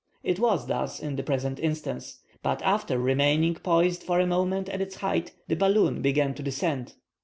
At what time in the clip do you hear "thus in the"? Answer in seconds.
0.65-1.21